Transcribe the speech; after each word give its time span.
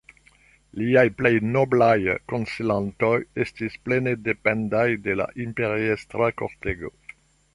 Liaj 0.81 1.03
plej 1.17 1.31
noblaj 1.49 1.97
konsilantoj 2.31 3.13
estis 3.45 3.77
plene 3.89 4.15
dependaj 4.29 4.87
de 5.09 5.17
la 5.23 5.31
imperiestra 5.47 6.33
kortego. 6.43 6.95